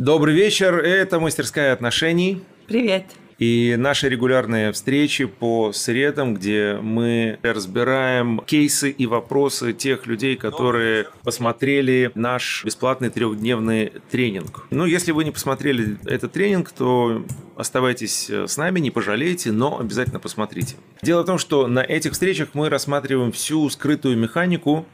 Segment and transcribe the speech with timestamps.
[0.00, 2.42] Добрый вечер, это «Мастерская отношений».
[2.66, 3.04] Привет.
[3.38, 11.08] И наши регулярные встречи по средам, где мы разбираем кейсы и вопросы тех людей, которые
[11.22, 14.66] посмотрели наш бесплатный трехдневный тренинг.
[14.70, 17.22] Ну, если вы не посмотрели этот тренинг, то
[17.54, 20.76] оставайтесь с нами, не пожалеете, но обязательно посмотрите.
[21.02, 24.86] Дело в том, что на этих встречах мы рассматриваем всю скрытую механику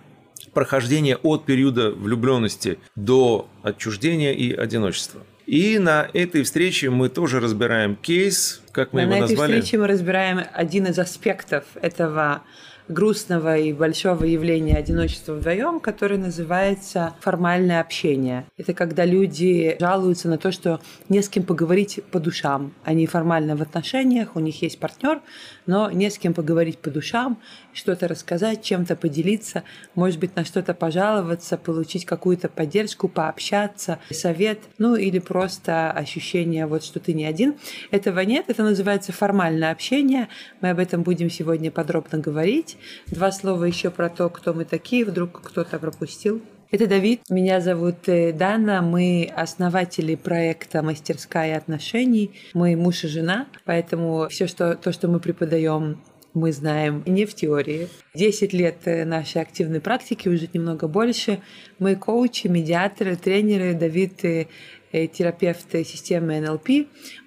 [0.56, 5.20] прохождения от периода влюбленности до отчуждения и одиночества.
[5.44, 9.38] И на этой встрече мы тоже разбираем кейс, как мы а его на назвали.
[9.38, 12.42] На этой встрече мы разбираем один из аспектов этого
[12.88, 18.46] грустного и большого явления одиночества вдвоем, которое называется формальное общение.
[18.56, 22.72] Это когда люди жалуются на то, что не с кем поговорить по душам.
[22.84, 25.20] Они формально в отношениях, у них есть партнер,
[25.66, 27.38] но не с кем поговорить по душам,
[27.72, 29.64] что-то рассказать, чем-то поделиться,
[29.94, 36.84] может быть, на что-то пожаловаться, получить какую-то поддержку, пообщаться, совет, ну или просто ощущение, вот
[36.84, 37.56] что ты не один.
[37.90, 40.28] Этого нет, это называется формальное общение.
[40.60, 42.75] Мы об этом будем сегодня подробно говорить.
[43.06, 46.42] Два слова еще про то, кто мы такие, вдруг кто-то пропустил.
[46.72, 53.46] Это Давид, меня зовут э, Дана, мы основатели проекта «Мастерская отношений», мы муж и жена,
[53.64, 56.00] поэтому все, что, то, что мы преподаем
[56.36, 57.88] мы знаем не в теории.
[58.14, 61.40] Десять лет э, нашей активной практики, уже немного больше.
[61.78, 64.46] Мы коучи, медиаторы, тренеры, Давид э,
[64.92, 66.68] терапевты системы НЛП.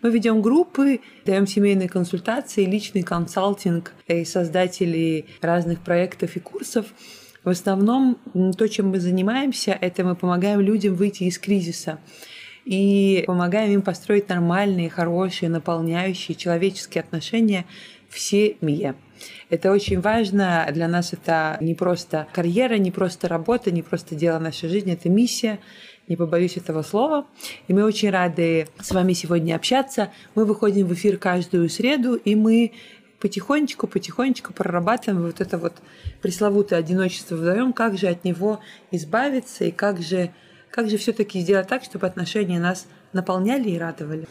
[0.02, 6.88] Мы ведем группы, даем семейные консультации, личный консалтинг и создатели разных проектов и курсов.
[7.44, 8.18] В основном
[8.58, 12.00] то, чем мы занимаемся, это мы помогаем людям выйти из кризиса
[12.66, 17.66] и помогаем им построить нормальные, хорошие, наполняющие человеческие отношения
[18.10, 18.96] в семье.
[19.50, 20.68] Это очень важно.
[20.72, 25.10] Для нас это не просто карьера, не просто работа, не просто дело нашей жизни, это
[25.10, 25.60] миссия,
[26.10, 27.26] не побоюсь этого слова.
[27.68, 30.12] И мы очень рады с вами сегодня общаться.
[30.36, 32.74] Мы выходим в эфир каждую среду, и мы
[33.22, 35.74] потихонечку, потихонечку прорабатываем вот это вот
[36.22, 38.60] пресловутое одиночество вдвоем, как же от него
[38.92, 40.32] избавиться и как же,
[40.72, 44.28] как же все-таки сделать так, чтобы отношения нас наполняли и радовали.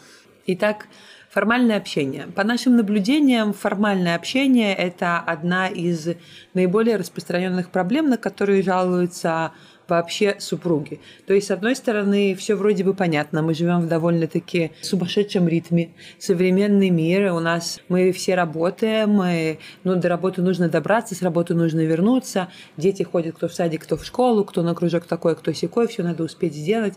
[0.47, 0.87] Итак,
[1.29, 2.27] формальное общение.
[2.35, 6.09] По нашим наблюдениям, формальное общение– это одна из
[6.53, 9.53] наиболее распространенных проблем, на которые жалуются
[9.89, 10.99] вообще супруги.
[11.25, 15.89] То есть, с одной стороны, все вроде бы понятно, мы живем в довольно-таки сумасшедшем ритме,
[16.17, 21.53] современный мир, у нас мы все работаем, мы, ну, до работы нужно добраться, с работы
[21.53, 25.51] нужно вернуться, дети ходят кто в садик, кто в школу, кто на кружок такой, кто
[25.53, 26.93] секой, все надо успеть сделать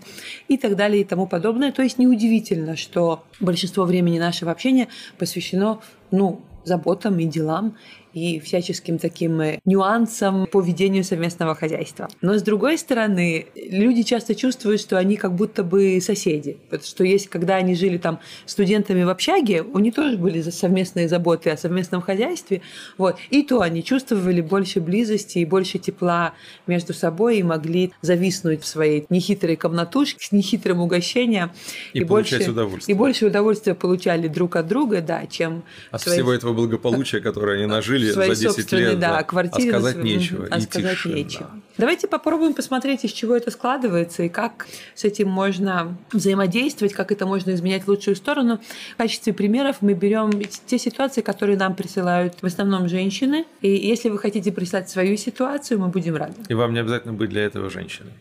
[0.49, 1.73] и так далее и тому подобное.
[1.73, 4.89] То есть неудивительно, что большинство времени нашего общения
[5.19, 7.77] посвящено ну, заботам и делам
[8.15, 12.09] и всяческим таким э, нюансам по ведению совместного хозяйства.
[12.21, 16.59] Но с другой стороны, люди часто чувствуют, что они как будто бы соседи.
[16.71, 21.09] Потому что есть, когда они жили там студентами в общаге, у них тоже были совместные
[21.09, 22.63] заботы о совместном хозяйстве.
[22.99, 23.17] Вот.
[23.31, 26.35] И то они чувствовали больше близости и больше тепла
[26.67, 31.53] между собой и могли зависнуть в своей нехитрой комнатушке с нехитрым угощением.
[31.93, 32.95] И, и больше, удовольствие.
[32.95, 35.65] И больше удовольствия получали друг от друга, да, чем...
[35.91, 36.19] От своей...
[36.19, 38.99] всего этого благополучия, которое они нажили жили своей за 10 лет.
[38.99, 39.23] Да, да.
[39.23, 39.71] квартире.
[39.71, 40.47] А сказать нечего.
[40.51, 41.15] А сказать тишина.
[41.15, 41.51] нечего.
[41.79, 47.27] Давайте попробуем посмотреть, из чего это складывается и как с этим можно взаимодействовать, как это
[47.27, 48.61] можно изменять в лучшую сторону.
[48.95, 50.31] В качестве примеров мы берем
[50.67, 53.47] те ситуации, которые нам присылают в основном женщины.
[53.63, 56.35] И если вы хотите прислать свою ситуацию, мы будем рады.
[56.49, 58.13] И вам не обязательно быть для этого женщиной.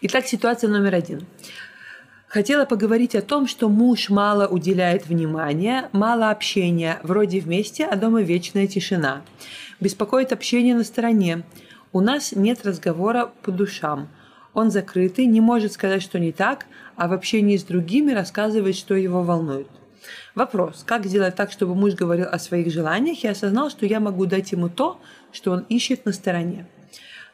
[0.00, 1.24] Итак, ситуация номер один.
[2.32, 8.22] Хотела поговорить о том, что муж мало уделяет внимания, мало общения, вроде вместе, а дома
[8.22, 9.20] вечная тишина.
[9.80, 11.42] Беспокоит общение на стороне.
[11.92, 14.08] У нас нет разговора по душам.
[14.54, 16.64] Он закрытый, не может сказать, что не так,
[16.96, 19.68] а в общении с другими рассказывает, что его волнует.
[20.34, 24.24] Вопрос, как сделать так, чтобы муж говорил о своих желаниях и осознал, что я могу
[24.24, 24.98] дать ему то,
[25.32, 26.66] что он ищет на стороне.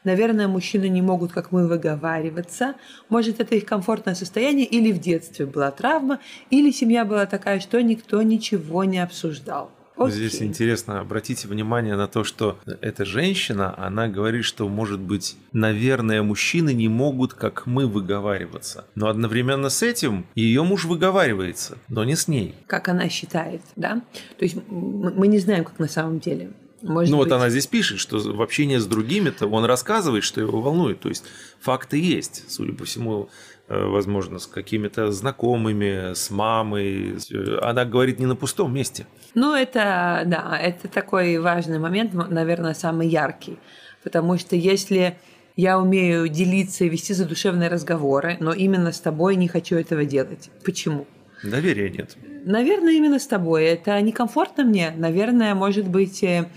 [0.08, 2.76] Наверное, мужчины не могут, как мы, выговариваться.
[3.10, 6.18] Может, это их комфортное состояние, или в детстве была травма,
[6.48, 9.70] или семья была такая, что никто ничего не обсуждал.
[9.98, 10.12] Окей.
[10.12, 16.22] Здесь интересно, обратите внимание на то, что эта женщина, она говорит, что, может быть, наверное,
[16.22, 18.86] мужчины не могут, как мы, выговариваться.
[18.94, 22.54] Но одновременно с этим ее муж выговаривается, но не с ней.
[22.66, 24.00] Как она считает, да?
[24.38, 26.52] То есть мы не знаем, как на самом деле.
[26.82, 27.26] Может ну быть.
[27.26, 31.00] вот она здесь пишет, что в общении с другими-то он рассказывает, что его волнует.
[31.00, 31.24] То есть
[31.60, 33.28] факты есть, судя по всему,
[33.68, 37.16] э, возможно, с какими-то знакомыми, с мамой.
[37.62, 39.06] Она говорит не на пустом месте.
[39.34, 43.58] Ну это, да, это такой важный момент, наверное, самый яркий.
[44.04, 45.18] Потому что если
[45.58, 50.50] Я умею делиться и вести задушевные разговоры, но именно с тобой не хочу этого делать.
[50.64, 51.04] Почему?
[51.42, 52.16] Доверия нет.
[52.44, 53.64] Наверное, именно с тобой.
[53.64, 54.92] Это некомфортно мне.
[54.96, 56.48] Наверное, может быть, э,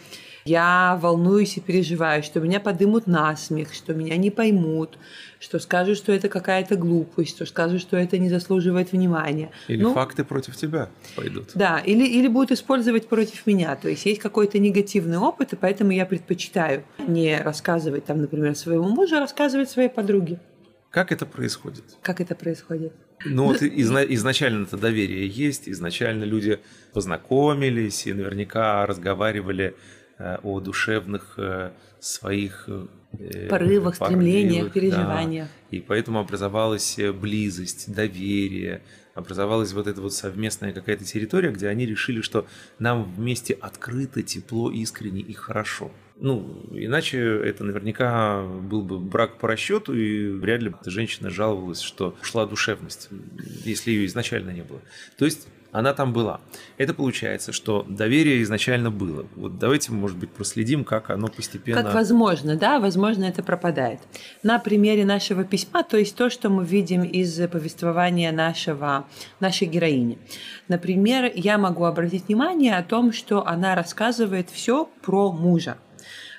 [0.46, 4.98] я волнуюсь и переживаю, что меня подымут на смех, что меня не поймут,
[5.40, 9.52] что скажут, что это какая-то глупость, что скажут, что это не заслуживает внимания.
[9.68, 11.52] Или ну, факты против тебя пойдут.
[11.54, 13.76] Да, или, или будут использовать против меня.
[13.76, 18.90] То есть есть какой-то негативный опыт, и поэтому я предпочитаю не рассказывать, там, например, своему
[18.90, 20.40] мужу, а рассказывать своей подруге.
[20.92, 21.84] Как это происходит?
[22.02, 22.94] Как это происходит?
[23.26, 26.60] Ну вот изна- изначально это доверие есть, изначально люди
[26.94, 29.76] познакомились и наверняка разговаривали
[30.24, 35.48] Э, о душевных э, своих э, порывах, стремлениях, переживаниях.
[35.48, 35.76] Да.
[35.78, 38.84] И поэтому образовалась близость, доверие,
[39.16, 42.46] образовалась вот эта вот совместная какая-то территория, где они решили, что
[42.78, 45.90] нам вместе открыто, тепло, искренне и хорошо.
[46.22, 52.16] Ну, иначе это наверняка был бы брак по расчету, и вряд ли женщина жаловалась, что
[52.22, 53.10] ушла душевность,
[53.66, 54.82] если ее изначально не было.
[55.18, 56.40] То есть она там была.
[56.78, 59.26] Это получается, что доверие изначально было.
[59.36, 61.82] Вот давайте, может быть, проследим, как оно постепенно...
[61.82, 64.00] Как возможно, да, возможно, это пропадает.
[64.44, 69.08] На примере нашего письма, то есть то, что мы видим из повествования нашего,
[69.40, 70.20] нашей героини.
[70.68, 75.78] Например, я могу обратить внимание о том, что она рассказывает все про мужа.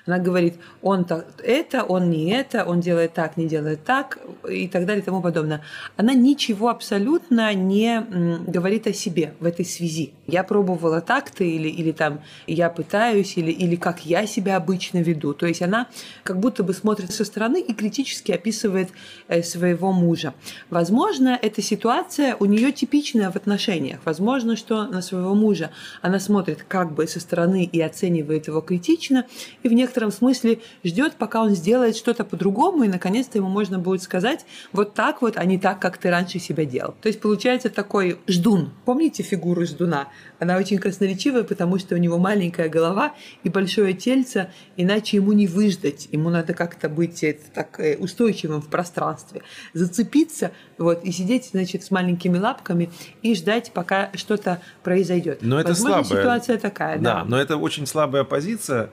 [0.05, 1.07] Она говорит, он
[1.43, 4.19] это, он не это, он делает так, не делает так
[4.49, 5.61] и так далее и тому подобное.
[5.95, 8.05] Она ничего абсолютно не
[8.47, 10.13] говорит о себе в этой связи.
[10.27, 15.33] Я пробовала так-то или, или там я пытаюсь, или, или как я себя обычно веду.
[15.33, 15.87] То есть она
[16.23, 18.89] как будто бы смотрит со стороны и критически описывает
[19.29, 20.33] э, своего мужа.
[20.69, 23.99] Возможно, эта ситуация у нее типичная в отношениях.
[24.03, 25.71] Возможно, что на своего мужа
[26.01, 29.25] она смотрит как бы со стороны и оценивает его критично,
[29.61, 33.77] и в некоторых некотором смысле ждет, пока он сделает что-то по-другому, и наконец-то ему можно
[33.77, 36.95] будет сказать вот так вот, а не так, как ты раньше себя делал.
[37.01, 38.71] То есть получается такой ждун.
[38.85, 40.07] Помните фигуру ждуна?
[40.39, 43.13] Она очень красноречивая, потому что у него маленькая голова
[43.43, 46.07] и большое тельце, иначе ему не выждать.
[46.11, 49.43] Ему надо как-то быть э, так э, устойчивым в пространстве,
[49.73, 52.89] зацепиться вот, и сидеть, значит, с маленькими лапками
[53.21, 55.39] и ждать, пока что-то произойдет.
[55.41, 56.23] Но это Возможно, слабая.
[56.23, 57.13] ситуация такая, да.
[57.13, 58.89] Да, но это очень слабая позиция,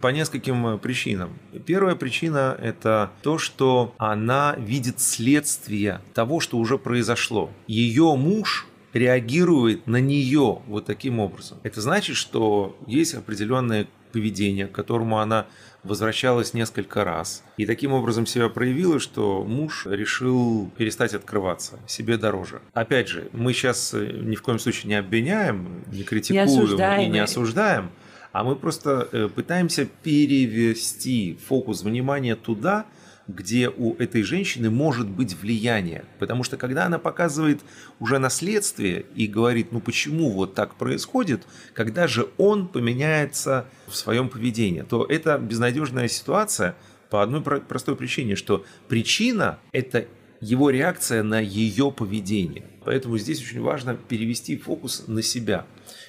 [0.00, 1.38] по нескольким э, причинам.
[1.66, 7.50] Первая причина– это то, что она видит следствие того, что уже произошло.
[7.66, 11.58] Ее муж реагирует на нее вот таким образом.
[11.62, 15.46] Это значит, что есть определенное поведение, к которому она
[15.82, 17.42] возвращалась несколько раз.
[17.56, 22.60] И таким образом себя проявила, что муж решил перестать открываться, себе дороже.
[22.74, 27.08] Опять же, мы сейчас э, ни в коем случае не обвиняем, не критикуем не и
[27.08, 27.90] не осуждаем
[28.32, 32.86] а мы просто э, пытаемся перевести фокус внимания туда,
[33.28, 36.04] где у этой женщины может быть влияние.
[36.18, 37.60] Потому что когда она показывает
[38.00, 44.28] уже наследствие и говорит, ну почему вот так происходит, когда же он поменяется в своем
[44.28, 46.74] поведении, то это безнадежная ситуация
[47.10, 50.06] по одной простой причине, что причина– это
[50.42, 52.64] его реакция на ее поведение.
[52.84, 55.66] Поэтому здесь очень важно перевести фокус на себя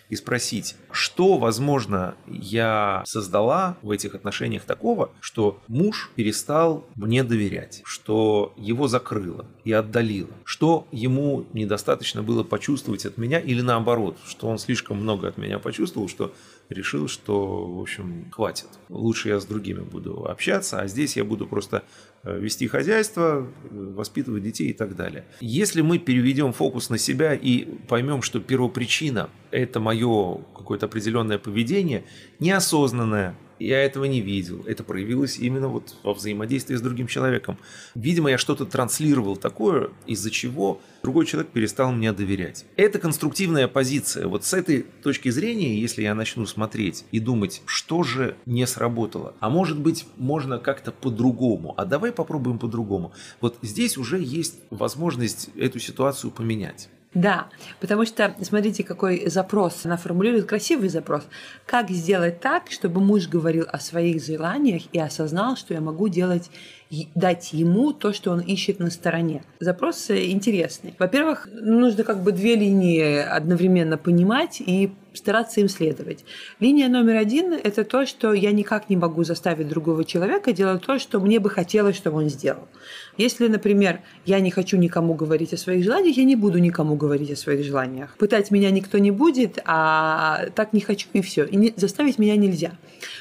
[0.10, 7.82] и спросить, что, возможно, я создала в этих отношениях такого, что муж перестал мне доверять,
[7.86, 14.48] что его закрыло и отдалило, что ему недостаточно было почувствовать от меня или наоборот, что
[14.48, 16.34] он слишком много от меня почувствовал, что
[16.70, 18.68] решил, что, в общем, хватит.
[18.90, 21.84] Лучше я с другими буду общаться, а здесь я буду просто
[22.24, 25.26] э, вести хозяйство, воспитывать детей и так далее.
[25.40, 32.06] Если мы переведем фокус на себя и поймем, что первопричина– это мое какое-то определенное поведение,
[32.40, 34.64] неосознанное, я этого не видел.
[34.66, 37.58] Это проявилось именно вот во взаимодействии с другим человеком.
[37.96, 42.66] Видимо, я что-то транслировал такое, из-за чего другой человек перестал мне доверять.
[42.76, 44.28] Это конструктивная позиция.
[44.28, 49.34] Вот с этой точки зрения, если я начну смотреть и думать, что же не сработало,
[49.40, 53.14] а может быть, можно как-то по-другому, а давай попробуем по-другому.
[53.42, 56.90] Вот здесь уже есть возможность эту ситуацию поменять.
[57.14, 59.86] Да, потому что, смотрите, какой запрос.
[59.86, 61.24] Она формулирует красивый запрос.
[61.66, 66.50] Как сделать так, чтобы муж говорил о своих желаниях и осознал, что я могу делать
[67.16, 69.44] дать ему то, что он ищет на стороне.
[69.60, 70.96] Запрос интересный.
[71.00, 76.26] Во-первых, нужно как бы две линии одновременно понимать и стараться им следовать.
[76.60, 81.00] Линия номер один– это то, что я никак не могу заставить другого человека делать то,
[81.00, 82.68] что мне бы хотелось, чтобы он сделал.
[83.18, 87.32] Если, например, я не хочу никому говорить о своих желаниях, я не буду никому говорить
[87.32, 88.16] о своих желаниях.
[88.18, 91.46] Пытать меня никто не будет, а так не хочу и все.
[91.46, 92.72] И не, заставить меня нельзя.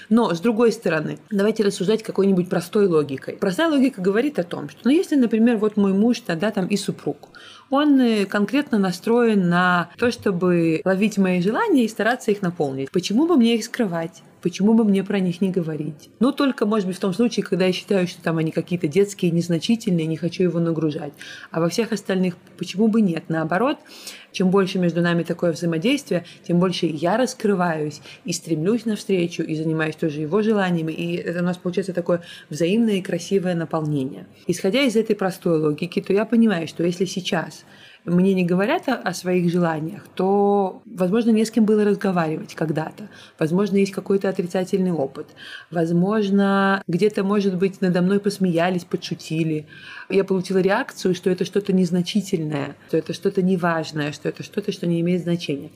[0.08, 3.34] Но, с другой стороны, давайте рассуждать какой-нибудь простой логикой.
[3.34, 6.76] Простая логика говорит о том, что, ну, если, например, вот мой муж, тогда там и
[6.76, 7.28] супруг,
[7.70, 12.90] он э, конкретно настроен на то, чтобы ловить мои желания и стараться их наполнить.
[12.90, 14.22] Почему бы мне их скрывать?
[14.42, 16.10] Почему бы мне про них не говорить?
[16.18, 19.30] Ну, только, может быть, в том случае, когда я считаю, что там они какие-то детские,
[19.30, 21.12] незначительные, не хочу его нагружать.
[21.52, 23.24] А во всех остальных почему бы нет?
[23.28, 23.78] Наоборот,
[24.32, 29.94] чем больше между нами такое взаимодействие, тем больше я раскрываюсь и стремлюсь навстречу, и занимаюсь
[29.94, 30.92] тоже его желаниями.
[30.92, 34.26] И это у нас получается такое взаимное и красивое наполнение.
[34.48, 37.64] Исходя из этой простой логики, то я понимаю, что если сейчас
[38.04, 43.08] мне не говорят о, о своих желаниях, то, возможно, не с кем было разговаривать когда-то.
[43.38, 45.28] Возможно, есть какой-то отрицательный опыт.
[45.70, 49.66] Возможно, где-то, может быть, надо мной посмеялись, подшутили.
[50.08, 54.86] Я получила реакцию, что это что-то незначительное, что это что-то неважное, что это что-то, что
[54.86, 55.70] не имеет значения.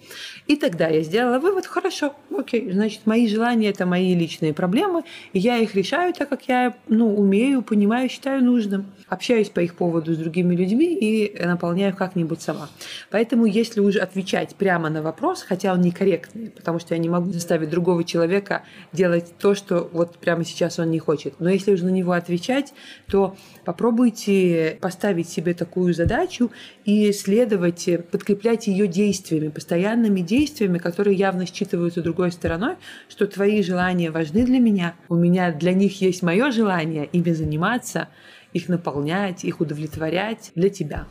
[0.46, 5.38] И тогда я сделала вывод, хорошо, окей, значит, мои желания– это мои личные проблемы, и
[5.38, 8.86] я их решаю так, как я ну, умею, понимаю, считаю нужным.
[9.08, 12.70] Общаюсь по их поводу с другими людьми и наполняю как как-нибудь сама.
[13.10, 17.30] Поэтому, если уже отвечать прямо на вопрос, хотя он некорректный, потому что я не могу
[17.30, 21.34] заставить другого человека делать то, что вот прямо сейчас он не хочет.
[21.40, 22.72] Но если уже на него отвечать,
[23.06, 26.50] то попробуйте поставить себе такую задачу
[26.86, 32.76] и следовать, подкреплять ее действиями, постоянными действиями, которые явно считываются другой стороной,
[33.08, 38.08] что твои желания важны для меня, у меня для них есть мое желание ими заниматься,
[38.54, 41.06] их наполнять, их удовлетворять для тебя.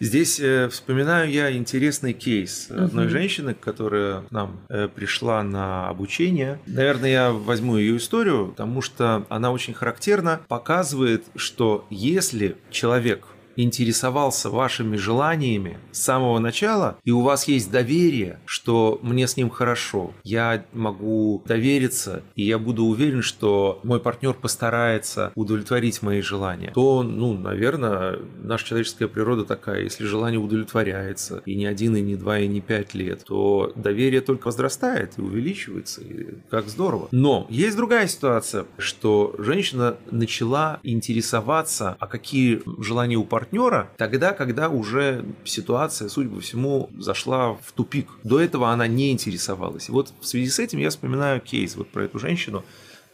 [0.00, 3.12] Здесь э, вспоминаю я интересный кейс одной угу.
[3.12, 6.58] женщины, которая к нам э, пришла на обучение.
[6.66, 14.50] Наверное, я возьму ее историю, потому что она очень характерно показывает, что если человек интересовался
[14.50, 20.12] вашими желаниями с самого начала, и у вас есть доверие, что мне с ним хорошо,
[20.22, 27.02] я могу довериться, и я буду уверен, что мой партнер постарается удовлетворить мои желания, то,
[27.02, 32.38] ну, наверное, наша человеческая природа такая, если желание удовлетворяется, и не один, и не два,
[32.38, 37.08] и не пять лет, то доверие только возрастает и увеличивается, и как здорово.
[37.10, 44.32] Но есть другая ситуация, что женщина начала интересоваться, а какие желания у партнера партнера тогда,
[44.32, 48.08] когда уже ситуация, судя по всему, зашла в тупик.
[48.24, 49.88] До этого она не интересовалась.
[49.88, 52.64] И вот в связи с этим я вспоминаю кейс вот про эту женщину,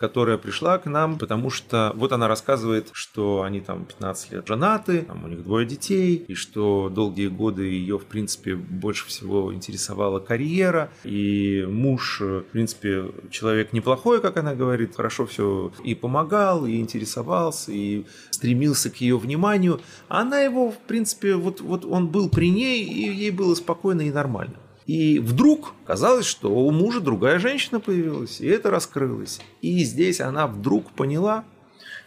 [0.01, 5.03] которая пришла к нам, потому что вот она рассказывает, что они там 15 лет женаты,
[5.03, 10.19] там у них двое детей, и что долгие годы ее, в принципе, больше всего интересовала
[10.19, 16.81] карьера, и муж, в принципе, человек неплохой, как она говорит, хорошо все и помогал, и
[16.81, 19.83] интересовался, и стремился к ее вниманию.
[20.09, 24.01] А она его, в принципе, вот, вот он был при ней, и ей было спокойно
[24.01, 24.55] и нормально.
[24.87, 29.41] И вдруг казалось, что у мужа другая женщина появилась, и это раскрылось.
[29.63, 31.45] И здесь она вдруг поняла,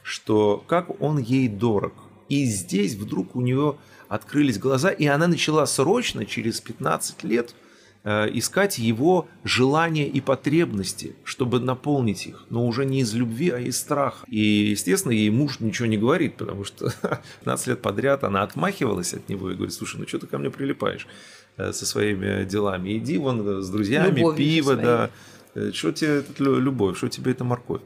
[0.04, 1.94] что как он ей дорог.
[2.30, 3.78] И здесь вдруг у нее
[4.08, 7.56] открылись глаза, и она начала срочно, через 15 лет,
[8.04, 13.60] э, искать его желания и потребности, чтобы наполнить их, но уже не из любви, а
[13.60, 14.26] из страха.
[14.28, 16.92] И, естественно, ей муж ничего не говорит, потому что
[17.40, 20.50] 15 лет подряд она отмахивалась от него и говорит, слушай, ну что ты ко мне
[20.50, 21.08] прилипаешь?
[21.56, 22.98] Э, со своими делами.
[22.98, 25.10] Иди вон с друзьями, Любовью пиво, да.
[25.54, 27.82] Э, что тебе это любовь, что тебе это морковь?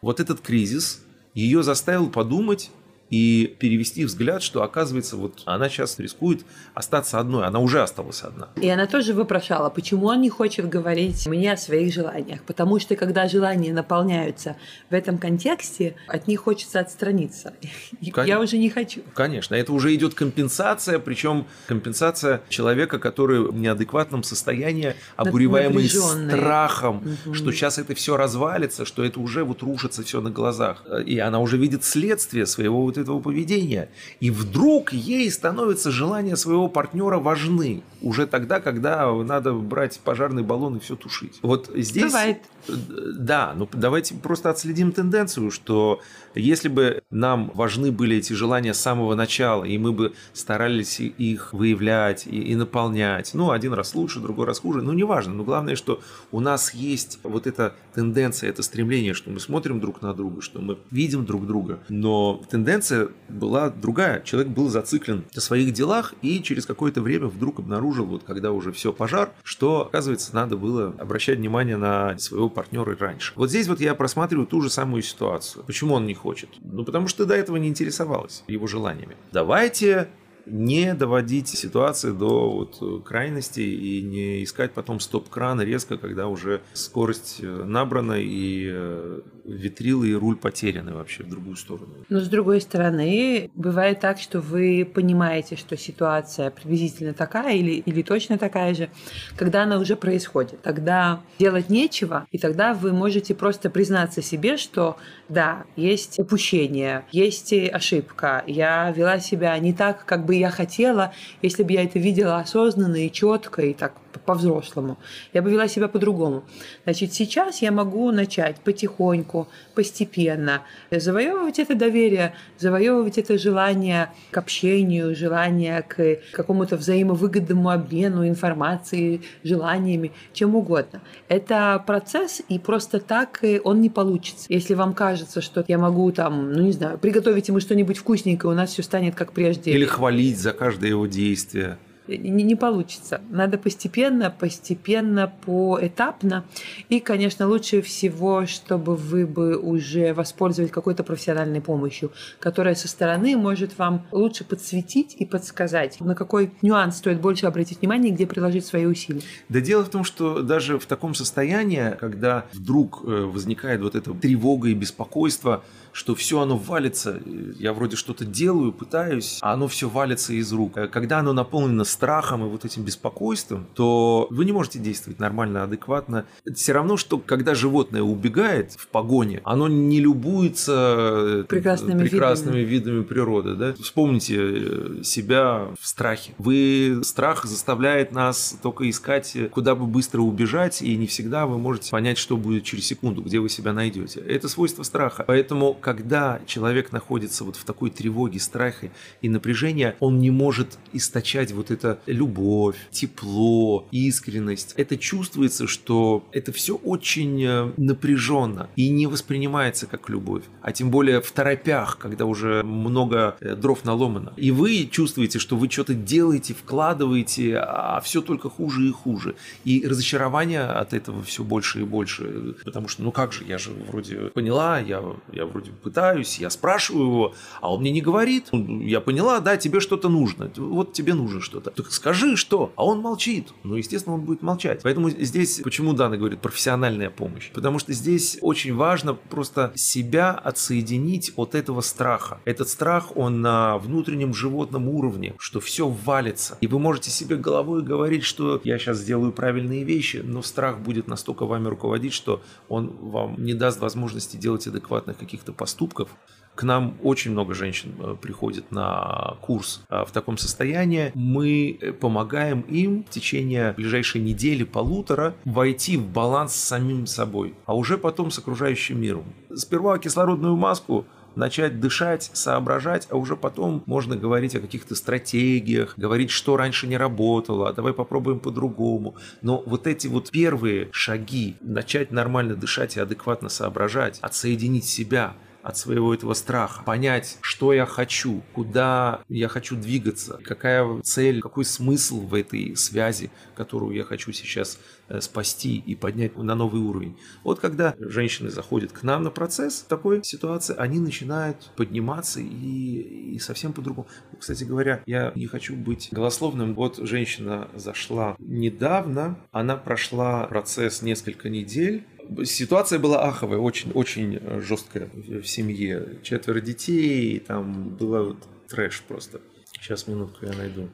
[0.00, 1.02] Вот этот кризис
[1.34, 2.70] ее заставил подумать
[3.14, 6.44] и перевести взгляд, что оказывается, вот она сейчас рискует
[6.74, 8.48] остаться одной, она уже осталась одна.
[8.60, 12.96] И она тоже вопрошала, почему он не хочет говорить мне о своих желаниях, потому что
[12.96, 14.56] когда желания наполняются
[14.90, 17.54] в этом контексте, от них хочется отстраниться.
[18.00, 18.22] Конечно.
[18.22, 19.02] Я уже не хочу.
[19.14, 27.34] Конечно, это уже идет компенсация, причем компенсация человека, который в неадекватном состоянии, обуреваемый страхом, угу.
[27.34, 30.84] что сейчас это все развалится, что это уже вот рушится все на глазах.
[31.06, 33.88] И она уже видит следствие своего вот этого поведения.
[34.20, 37.82] И вдруг ей становится желание своего партнера важны.
[38.02, 41.38] Уже тогда, когда надо брать пожарный баллон и все тушить.
[41.42, 42.04] Вот здесь...
[42.04, 42.38] Бывает.
[42.66, 46.00] Да, ну давайте просто отследим тенденцию, что
[46.40, 51.52] если бы нам важны были эти желания с самого начала, и мы бы старались их
[51.52, 55.76] выявлять и, и наполнять, ну, один раз лучше, другой раз хуже, ну, неважно, но главное,
[55.76, 56.00] что
[56.32, 60.60] у нас есть вот эта тенденция, это стремление, что мы смотрим друг на друга, что
[60.60, 64.20] мы видим друг друга, но тенденция была другая.
[64.22, 68.72] Человек был зациклен на своих делах и через какое-то время вдруг обнаружил, вот когда уже
[68.72, 73.32] все пожар, что, оказывается, надо было обращать внимание на своего партнера раньше.
[73.36, 75.64] Вот здесь вот я просматриваю ту же самую ситуацию.
[75.64, 76.48] Почему он не хочет?
[76.62, 79.14] Ну, потому что до этого не интересовалась его желаниями.
[79.30, 80.08] Давайте
[80.46, 87.38] не доводить ситуации до вот крайности и не искать потом стоп-кран резко, когда уже скорость
[87.42, 91.94] э, набрана и э, витрилы и руль потеряны вообще в другую сторону.
[92.08, 98.02] Но с другой стороны, бывает так, что вы понимаете, что ситуация приблизительно такая или, или
[98.02, 98.90] точно такая же,
[99.36, 100.62] когда она уже происходит.
[100.62, 104.96] Тогда делать нечего, и тогда вы можете просто признаться себе, что
[105.28, 111.12] да, есть упущение, есть ошибка, я вела себя не так, как бы бы я хотела,
[111.42, 114.98] если бы я это видела осознанно и четко, и так по-взрослому.
[115.32, 116.44] Я бы вела себя по-другому.
[116.84, 125.14] Значит, сейчас я могу начать потихоньку, постепенно завоевывать это доверие, завоевывать это желание к общению,
[125.14, 131.00] желание к какому-то взаимовыгодному обмену информацией, желаниями, чем угодно.
[131.28, 134.46] Это процесс, и просто так он не получится.
[134.48, 138.56] Если вам кажется, что я могу там, ну не знаю, приготовить ему что-нибудь вкусненькое, у
[138.56, 139.72] нас все станет как прежде.
[139.72, 143.20] Или хвалить за каждое его действие не, не получится.
[143.30, 146.44] Надо постепенно, постепенно, поэтапно.
[146.88, 153.36] И, конечно, лучше всего, чтобы вы бы уже воспользовались какой-то профессиональной помощью, которая со стороны
[153.36, 158.66] может вам лучше подсветить и подсказать, на какой нюанс стоит больше обратить внимание, где приложить
[158.66, 159.22] свои усилия.
[159.48, 164.12] Да дело в том, что даже в таком состоянии, когда вдруг э, возникает вот эта
[164.12, 165.64] тревога и беспокойство,
[165.94, 167.20] что все оно валится,
[167.56, 170.76] я вроде что-то делаю, пытаюсь, а оно все валится из рук.
[170.76, 175.62] Э, когда оно наполнено страхом и вот этим беспокойством, то вы не можете действовать нормально,
[175.62, 176.26] адекватно.
[176.44, 182.58] Это все равно, что когда животное убегает в погоне, оно не любуется э, прекрасными, прекрасными
[182.58, 182.94] видами.
[182.96, 183.54] видами природы.
[183.54, 183.74] Да?
[183.74, 186.34] Вспомните э, себя в страхе.
[186.38, 191.92] Вы страх заставляет нас только искать, куда бы быстро убежать, и не всегда вы можете
[191.92, 194.18] понять, что будет через секунду, где вы себя найдете.
[194.18, 195.22] Это свойство страха.
[195.28, 201.52] Поэтому когда человек находится вот в такой тревоге, страхе и напряжении, он не может источать
[201.52, 204.72] вот это любовь, тепло, искренность.
[204.78, 210.44] Это чувствуется, что это все очень э, напряженно и не воспринимается как любовь.
[210.62, 214.32] А тем более в торопях, когда уже много э, дров наломано.
[214.38, 219.36] И вы чувствуете, что вы что-то делаете, вкладываете, а все только хуже и хуже.
[219.64, 222.54] И разочарование от этого все больше и больше.
[222.64, 227.06] Потому что, ну как же, я же вроде поняла, я, я вроде пытаюсь, я спрашиваю
[227.06, 228.48] его, а он мне не говорит.
[228.52, 230.50] «Ну, я поняла, да, тебе что-то нужно.
[230.56, 231.70] Вот тебе нужно что-то.
[231.70, 232.72] Так скажи, что?
[232.76, 233.48] А он молчит.
[233.62, 234.80] Ну, естественно, он будет молчать.
[234.82, 237.50] Поэтому здесь, почему Дана говорит, профессиональная помощь?
[237.52, 242.40] Потому что здесь очень важно просто себя отсоединить от этого страха.
[242.44, 246.58] Этот страх, он на внутреннем животном уровне, что все валится.
[246.60, 251.08] И вы можете себе головой говорить, что я сейчас сделаю правильные вещи, но страх будет
[251.08, 256.10] настолько вами руководить, что он вам не даст возможности делать адекватных каких-то поступков.
[256.54, 261.10] К нам очень много женщин э, приходит на курс э, в таком состоянии.
[261.14, 267.54] Мы э, помогаем им в течение ближайшей недели, полутора войти в баланс с самим собой,
[267.64, 269.24] а уже потом с окружающим миром.
[269.54, 276.30] Сперва кислородную маску начать дышать, соображать, а уже потом можно говорить о каких-то стратегиях, говорить,
[276.30, 279.16] что раньше не работало, а давай попробуем по-другому.
[279.42, 285.78] Но вот эти вот первые шаги, начать нормально дышать и адекватно соображать, отсоединить себя от
[285.78, 292.20] своего этого страха, понять, что я хочу, куда я хочу двигаться, какая цель, какой смысл
[292.20, 297.16] в этой связи, которую я хочу сейчас э, спасти и поднять на новый уровень.
[297.44, 303.38] Вот когда женщины заходят к нам на процесс такой ситуации, они начинают подниматься и, и
[303.38, 304.06] совсем по-другому.
[304.38, 306.74] Кстати говоря, я не хочу быть голословным.
[306.74, 312.04] Вот женщина зашла недавно, она прошла процесс несколько недель,
[312.44, 316.18] Ситуация была аховая, очень-очень э, жесткая в семье.
[316.22, 319.40] Четверо детей, там было вот трэш просто.
[319.72, 320.88] Сейчас минутку я найду.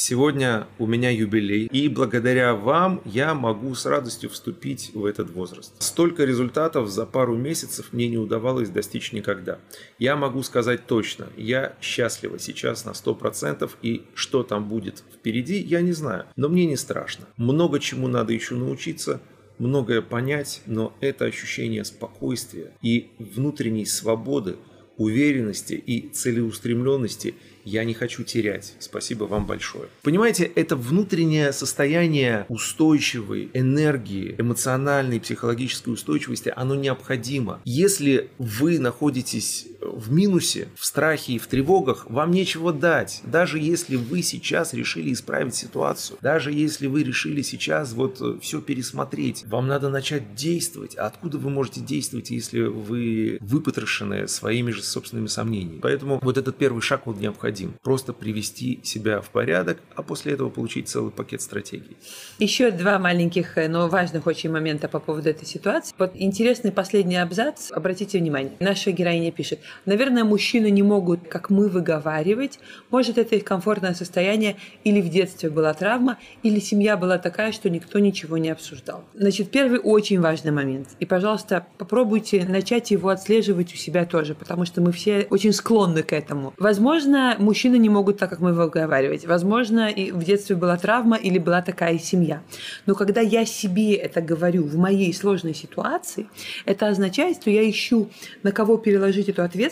[0.00, 5.74] Сегодня у меня юбилей, и благодаря вам я могу с радостью вступить в этот возраст.
[5.82, 9.58] Столько результатов за пару месяцев мне не удавалось достичь никогда.
[9.98, 15.80] Я могу сказать точно, я счастлива сейчас на 100%, и что там будет впереди, я
[15.80, 16.26] не знаю.
[16.36, 17.26] Но мне не страшно.
[17.36, 19.20] Много чему надо еще научиться,
[19.58, 24.56] многое понять, но это ощущение спокойствия и внутренней свободы,
[24.98, 28.74] уверенности и целеустремленности я не хочу терять.
[28.78, 29.88] Спасибо вам большое.
[30.02, 37.60] Понимаете, это внутреннее состояние устойчивой энергии, эмоциональной, психологической устойчивости, оно необходимо.
[37.64, 43.20] Если вы находитесь в минусе, в страхе и в тревогах, вам нечего дать.
[43.24, 48.60] Даже если вы сейчас решили исправить ситуацию, даже если вы решили сейчас вот э, все
[48.60, 50.96] пересмотреть, вам надо начать действовать.
[50.96, 55.80] А откуда вы можете действовать, если вы выпотрошены своими же собственными сомнениями?
[55.80, 57.74] Поэтому вот этот первый шаг вот необходим.
[57.82, 61.96] Просто привести себя в порядок, а после этого получить целый пакет стратегий.
[62.38, 65.94] Еще два маленьких, э, но важных очень момента по поводу этой ситуации.
[65.98, 67.70] Вот интересный последний абзац.
[67.70, 68.52] Обратите внимание.
[68.60, 69.60] Наша героиня пишет.
[69.86, 72.58] Наверное, мужчины не могут, как мы, выговаривать.
[72.90, 77.70] Может, это их комфортное состояние или в детстве была травма, или семья была такая, что
[77.70, 79.04] никто ничего не обсуждал.
[79.14, 80.88] Значит, первый очень важный момент.
[81.00, 86.02] И, пожалуйста, попробуйте начать его отслеживать у себя тоже, потому что мы все очень склонны
[86.02, 86.54] к этому.
[86.58, 89.26] Возможно, мужчины не могут так, как мы выговаривать.
[89.26, 92.42] Возможно, и в детстве была травма или была такая семья.
[92.86, 96.28] Но когда я себе это говорю в моей сложной ситуации,
[96.64, 98.10] это означает, что я ищу,
[98.42, 99.67] на кого переложить эту ответственность,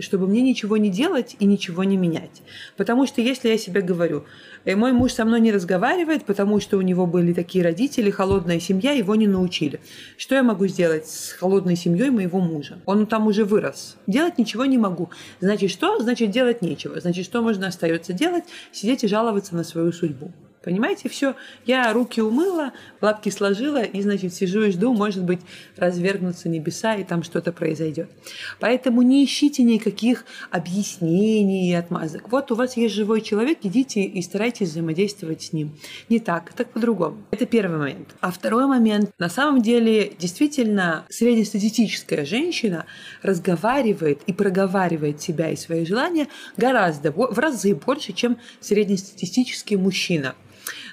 [0.00, 2.42] чтобы мне ничего не делать и ничего не менять.
[2.76, 4.24] Потому что если я себе говорю,
[4.64, 8.60] «Э, мой муж со мной не разговаривает, потому что у него были такие родители, холодная
[8.60, 9.80] семья, его не научили.
[10.16, 12.78] Что я могу сделать с холодной семьей моего мужа?
[12.86, 13.96] Он там уже вырос.
[14.06, 15.10] Делать ничего не могу.
[15.40, 16.00] Значит, что?
[16.00, 17.00] Значит, делать нечего.
[17.00, 18.44] Значит, что можно остается делать?
[18.72, 20.32] Сидеть и жаловаться на свою судьбу.
[20.66, 21.36] Понимаете, все.
[21.64, 25.38] Я руки умыла, лапки сложила, и, значит, сижу и жду, может быть,
[25.76, 28.10] развергнутся небеса, и там что-то произойдет.
[28.58, 32.32] Поэтому не ищите никаких объяснений и отмазок.
[32.32, 35.78] Вот у вас есть живой человек, идите и старайтесь взаимодействовать с ним.
[36.08, 37.18] Не так, так по-другому.
[37.30, 38.16] Это первый момент.
[38.20, 39.12] А второй момент.
[39.20, 42.86] На самом деле, действительно, среднестатистическая женщина
[43.22, 46.26] разговаривает и проговаривает себя и свои желания
[46.56, 50.34] гораздо, в разы больше, чем среднестатистический мужчина.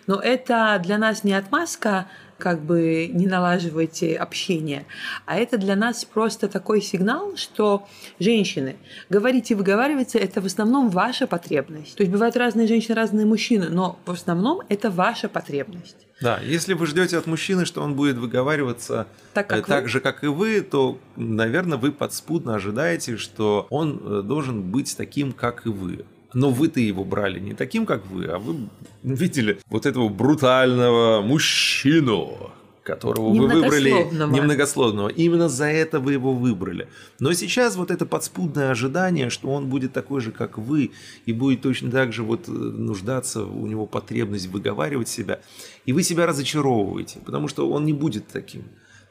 [0.07, 4.85] Но это для нас не отмазка, как бы не налаживайте общение,
[5.25, 7.87] а это для нас просто такой сигнал, что
[8.19, 8.75] женщины,
[9.09, 11.95] говорить и выговариваться– это в основном ваша потребность.
[11.95, 15.95] То есть бывают разные женщины, разные мужчины, но в основном это ваша потребность.
[16.21, 20.23] Да, если вы ждете от мужчины, что он будет выговариваться так, как, так же, как
[20.23, 25.69] и вы, то, наверное, вы подспудно ожидаете, что он э, должен быть таким, как и
[25.69, 26.05] вы.
[26.33, 28.67] Но вы-то его брали не таким, как вы, а вы
[29.03, 32.51] видели вот этого брутального мужчину,
[32.83, 35.09] которого вы выбрали немногословного.
[35.09, 36.87] Именно за это вы его выбрали.
[37.19, 40.91] Но сейчас вот это подспудное ожидание, что он будет такой же, как вы,
[41.25, 45.39] и будет точно так же вот э, нуждаться, у него потребность выговаривать себя,
[45.85, 48.63] и вы себя разочаровываете, потому что он не будет таким.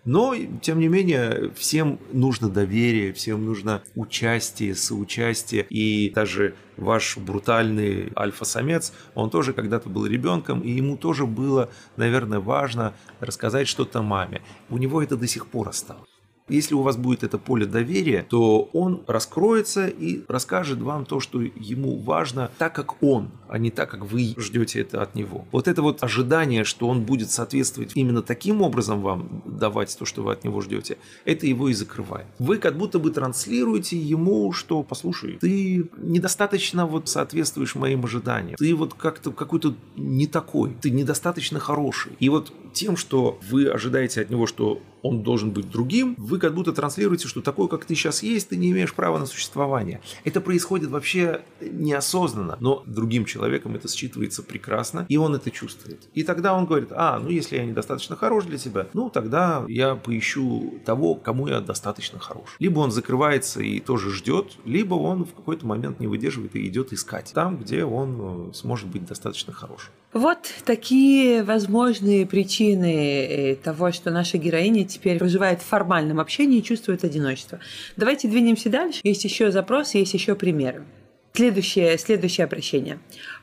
[0.05, 5.65] Но, тем не менее, всем нужно доверие, всем нужно участие, соучастие.
[5.71, 12.41] И даже ваш брутальный альфа-самец, он тоже когда-то был ребенком, и ему тоже было, наверное,
[12.41, 14.43] важно рассказать что-то маме.
[14.71, 16.12] У него это до сих пор осталось.
[16.49, 21.41] Если у вас будет это поле доверия, то он раскроется и расскажет вам то, что
[21.41, 25.47] ему важно, так как он, а не так, как вы ждете это от него.
[25.53, 30.23] Вот это вот ожидание, что он будет соответствовать именно таким образом вам давать то, что
[30.23, 32.27] вы от него ждете, это его и закрывает.
[32.39, 38.75] Вы как будто бы транслируете ему, что, послушай, ты недостаточно вот соответствуешь моим ожиданиям, ты
[38.75, 42.13] вот как-то какой-то не такой, ты недостаточно хороший.
[42.19, 46.55] И вот тем, что вы ожидаете от него, что он должен быть другим, вы как
[46.55, 50.01] будто транслируете, что такой, как ты сейчас есть, ты не имеешь права на существование.
[50.25, 56.09] Это происходит вообще неосознанно, но другим человеком это считывается прекрасно, и он это чувствует.
[56.15, 59.95] И тогда он говорит, а, ну если я недостаточно хорош для тебя, ну тогда я
[59.97, 62.57] поищу того, кому я достаточно хорош.
[62.59, 66.93] Либо он закрывается и тоже ждет, либо он в какой-то момент не выдерживает и идет
[66.93, 69.91] искать там, где он э, сможет быть достаточно хорош.
[70.13, 76.63] Вот такие возможные причины э, того, что наша героиня теперь проживает в формальном общении и
[76.63, 77.61] чувствует одиночество.
[77.97, 79.01] Давайте двинемся дальше.
[79.05, 80.85] Есть еще запрос, есть еще примеры.
[81.33, 82.99] Следующее, следующее обращение.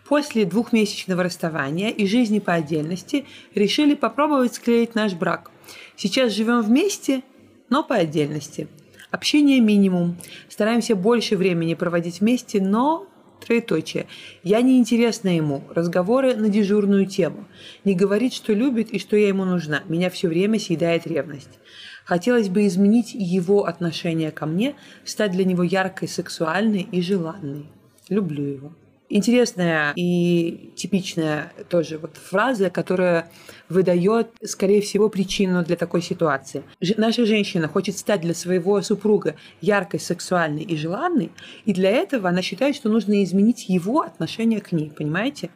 [0.08, 5.50] После двухмесячного расставания и жизни по отдельности решили попробовать склеить наш брак.
[5.96, 7.24] Сейчас живем вместе,
[7.70, 8.68] но по отдельности.
[9.10, 10.18] Общение минимум.
[10.50, 13.08] Стараемся больше времени проводить вместе, но
[13.46, 14.08] Троеточие.
[14.44, 15.64] Я неинтересна ему.
[15.74, 17.48] Разговоры на дежурную тему.
[17.86, 19.84] Не говорит, что любит и что я ему нужна.
[19.88, 21.60] Меня все время съедает ревность.
[22.06, 24.76] Хотелось бы изменить его отношение ко мне,
[25.06, 27.68] стать для него яркой, сексуальной и желанной.
[28.10, 28.74] Люблю его
[29.10, 33.30] интересная и типичная тоже вот фраза, которая
[33.68, 36.64] выдает, скорее всего, причину для такой ситуации.
[36.82, 41.32] Ж- наша женщина хочет стать для своего супруга яркой, сексуальной и желанной,
[41.66, 45.50] и для этого она считает, что нужно изменить его отношение к ней, понимаете?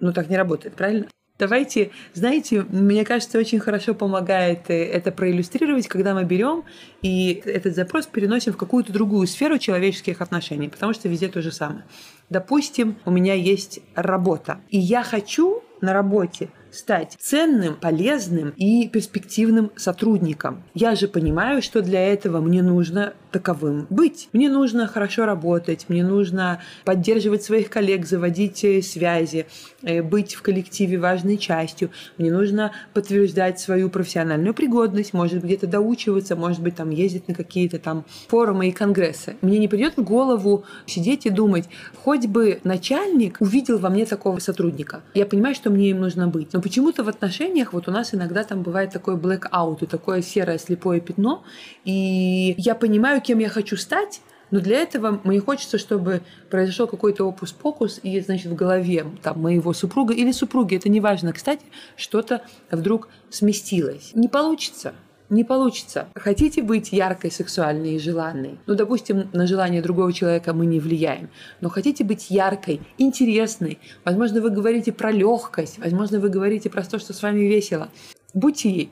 [0.00, 1.08] Ну так не работает, правильно?
[1.38, 6.64] Давайте, знаете, мне кажется, очень хорошо помогает э, это проиллюстрировать, когда мы берем
[7.00, 11.52] и этот запрос переносим в какую-то другую сферу человеческих отношений, потому что везде то же
[11.52, 11.84] самое.
[12.30, 19.70] Допустим, у меня есть работа, и я хочу на работе стать ценным, полезным и перспективным
[19.76, 20.64] сотрудником.
[20.74, 24.28] Я же понимаю, что для этого мне нужно таковым быть.
[24.32, 29.46] Мне нужно хорошо работать, мне нужно поддерживать своих коллег, заводить э, связи,
[29.82, 31.90] э, быть в коллективе важной частью.
[32.16, 37.78] Мне нужно подтверждать свою профессиональную пригодность, может где-то доучиваться, может быть там ездить на какие-то
[37.78, 39.36] там форумы и конгрессы.
[39.42, 44.38] Мне не придет в голову сидеть и думать, хоть бы начальник увидел во мне такого
[44.38, 45.02] сотрудника.
[45.14, 46.52] Я понимаю, что мне им нужно быть.
[46.52, 50.58] Но почему-то в отношениях вот у нас иногда там бывает такой blackout, и такое серое
[50.58, 51.44] слепое пятно,
[51.84, 57.24] и я понимаю, кем я хочу стать, но для этого мне хочется, чтобы произошел какой-то
[57.24, 61.64] опус-покус, и, значит, в голове там, моего супруга или супруги, это не важно, кстати,
[61.96, 64.12] что-то вдруг сместилось.
[64.14, 64.94] Не получится.
[65.30, 66.08] Не получится.
[66.14, 68.58] Хотите быть яркой, сексуальной и желанной?
[68.66, 71.28] Ну, допустим, на желание другого человека мы не влияем.
[71.60, 73.78] Но хотите быть яркой, интересной?
[74.06, 75.78] Возможно, вы говорите про легкость.
[75.78, 77.90] Возможно, вы говорите про то, что с вами весело.
[78.32, 78.90] Будьте ей.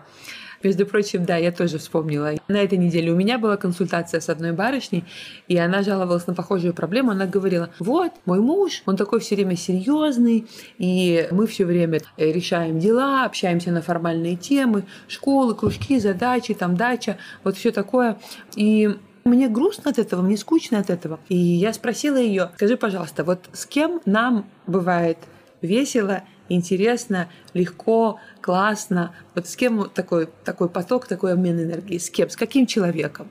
[0.63, 2.33] Между прочим, да, я тоже вспомнила.
[2.49, 5.05] На этой неделе у меня была консультация с одной барышней,
[5.49, 7.11] и она жаловалась на похожую проблему.
[7.11, 10.47] Она говорила, вот, мой муж, он такой все время серьезный,
[10.79, 16.77] и мы все время э, решаем дела, общаемся на формальные темы, школы, кружки, задачи, там
[16.77, 18.19] дача, вот все такое.
[18.55, 21.19] И мне грустно от этого, мне скучно от этого.
[21.29, 25.19] И я спросила ее, скажи, пожалуйста, вот с кем нам бывает
[25.63, 29.15] весело интересно, легко, классно.
[29.35, 31.99] Вот с кем такой, такой поток, такой обмен энергии?
[31.99, 32.31] С кем?
[32.31, 33.29] С каким человеком?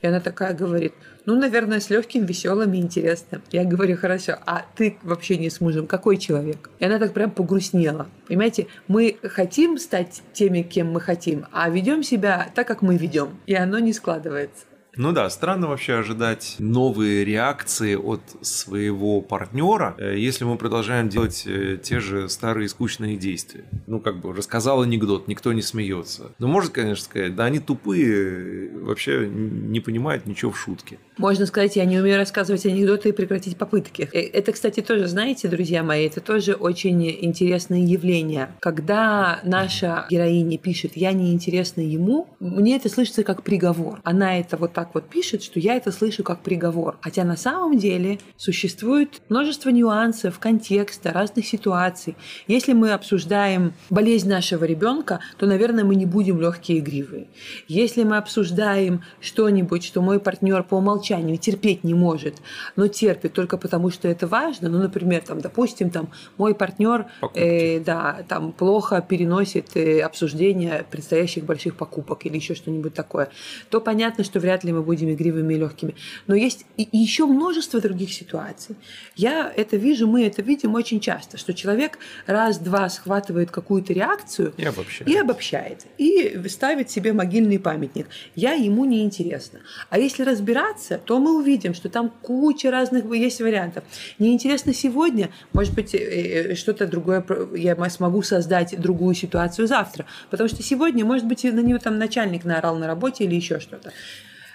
[0.00, 0.94] И она такая говорит,
[1.26, 3.42] ну, наверное, с легким, веселым и интересным.
[3.50, 6.70] Я говорю, хорошо, а ты вообще не с мужем, какой человек?
[6.78, 8.06] И она так прям погрустнела.
[8.28, 13.40] Понимаете, мы хотим стать теми, кем мы хотим, а ведем себя так, как мы ведем.
[13.46, 14.64] И оно не складывается.
[14.98, 21.44] Ну да, странно вообще ожидать новые реакции от своего партнера, э, если мы продолжаем делать
[21.46, 23.64] э, те же старые скучные действия.
[23.86, 26.32] Ну, как бы рассказал анекдот, никто не смеется.
[26.40, 30.98] Ну, может, конечно, сказать, да они тупые, вообще не понимают ничего в шутке.
[31.18, 34.08] Можно сказать, я не умею рассказывать анекдоты и прекратить попытки.
[34.12, 38.50] Э, это, кстати, тоже, знаете, друзья мои, это тоже очень интересное явление.
[38.60, 44.00] Когда наша героиня пишет «я неинтересна ему», мне это слышится как приговор.
[44.04, 46.98] Она это вот так вот пишет, что я это слышу как приговор.
[47.00, 52.16] Хотя на самом деле существует множество нюансов, контекста, разных ситуаций.
[52.46, 57.26] Если мы обсуждаем болезнь нашего ребенка, то, наверное, мы не будем легкие игривые.
[57.66, 62.36] Если мы обсуждаем что-нибудь, что мой партнер по умолчанию терпеть не может,
[62.76, 67.80] но терпит только потому, что это важно, ну, например, там, допустим, там, мой партнер э,
[67.80, 73.30] да, там, плохо переносит э, обсуждение предстоящих больших покупок или еще что-нибудь такое,
[73.70, 75.94] то понятно, что вряд ли мы будем игривыми и легкими.
[76.26, 78.76] Но есть и еще множество других ситуаций.
[79.16, 84.64] Я это вижу, мы это видим очень часто, что человек раз-два схватывает какую-то реакцию и
[84.64, 85.08] обобщает.
[85.08, 88.06] и обобщает, и ставит себе могильный памятник.
[88.34, 89.60] Я ему не интересно.
[89.90, 93.84] А если разбираться, то мы увидим, что там куча разных есть вариантов.
[94.18, 100.06] Неинтересно сегодня, может быть, э, э, что-то другое, я смогу создать другую ситуацию завтра.
[100.30, 103.92] Потому что сегодня, может быть, на нее там начальник наорал на работе или еще что-то.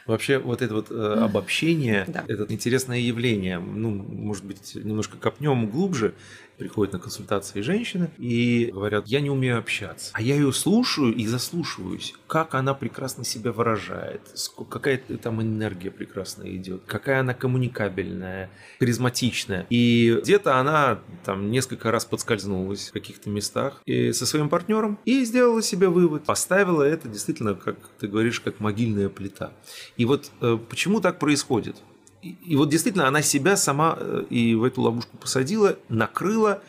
[0.06, 2.26] Вообще вот это вот э, обобщение, да.
[2.28, 3.60] это интересное явление.
[3.60, 6.14] Ну, может быть, немножко копнем глубже
[6.58, 10.12] приходят на консультации женщины и говорят, я не умею общаться.
[10.14, 14.22] А я ее слушаю и заслушиваюсь, как она прекрасно себя выражает,
[14.70, 19.66] какая там энергия прекрасно идет, какая она коммуникабельная, харизматичная.
[19.70, 25.24] И где-то она там несколько раз подскользнулась в каких-то местах и со своим партнером и
[25.26, 29.54] сделала себе вывод, поставила это действительно, как ты говоришь, как могильная плита.
[29.98, 31.78] И вот э, почему так происходит?
[32.24, 36.62] И вот действительно она себя сама э, и в эту ловушку посадила, накрыла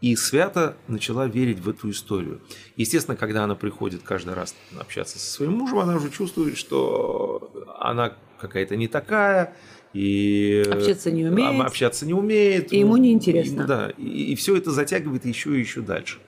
[0.00, 2.40] и свято начала верить в эту историю.
[2.76, 8.14] Естественно, когда она приходит каждый раз общаться со своим мужем, она уже чувствует, что она
[8.40, 9.54] какая-то не такая,
[9.92, 13.62] и общаться не умеет, общаться не умеет, и ему неинтересно.
[13.62, 16.18] И, да, и, и все это затягивает еще и еще дальше.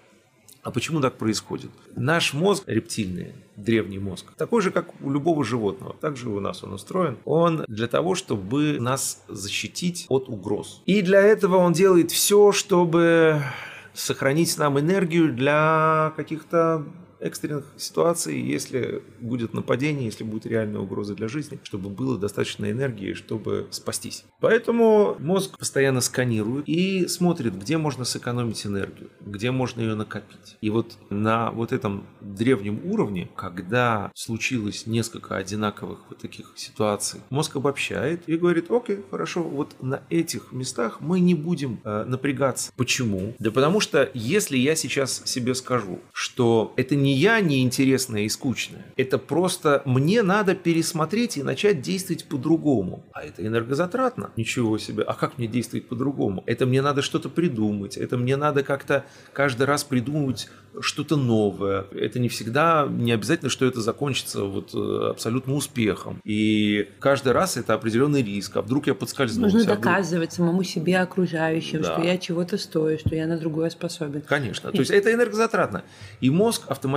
[0.65, 1.71] А почему так происходит?
[1.95, 6.65] Наш мозг рептильный, древний мозг, такой же, как у любого животного, так же у нас
[6.65, 7.19] он устроен.
[7.27, 10.83] Он для того, чтобы нас защитить от угроз.
[10.87, 13.43] И для этого он делает все, чтобы
[13.93, 16.87] сохранить нам энергию для каких-то
[17.25, 23.15] экстренных ситуаций, если будет нападение, если будет реальная угроза для жизни, чтобы было достаточно энергии,
[23.15, 24.25] чтобы спастись.
[24.41, 30.57] Поэтому мозг постоянно сканирует и смотрит, где можно сэкономить энергию, где можно ее накопить.
[30.61, 37.57] И вот на вот этом древнем уровне, когда случилось несколько одинаковых вот таких ситуаций, мозг
[37.57, 42.71] обобщает и говорит, окей, хорошо, вот на этих местах мы не будем э, напрягаться.
[42.77, 43.35] Почему?
[43.39, 48.85] Да потому что если я сейчас себе скажу, что это не я неинтересная и скучная,
[48.97, 53.05] это просто мне надо пересмотреть и начать действовать по-другому.
[53.13, 54.31] А это энергозатратно.
[54.37, 55.03] Ничего себе.
[55.05, 56.43] А как мне действовать по-другому?
[56.47, 60.49] Это мне надо что-то придумать, это мне надо как-то каждый раз придумывать
[60.81, 61.87] что-то новое.
[61.93, 66.21] Это не всегда, не обязательно, что это закончится вот э, абсолютно успехом.
[66.25, 68.57] И каждый раз это определенный риск.
[68.57, 69.55] А вдруг я подскользнулся?
[69.57, 69.85] Нужно а вдруг...
[69.85, 71.93] доказывать самому себе, окружающим, Да.
[71.93, 74.23] что я чего-то стою, что я на другое способен.
[74.23, 74.71] Конечно.
[74.71, 75.85] То есть это энергозатратно.
[76.21, 76.94] И мозг автоматически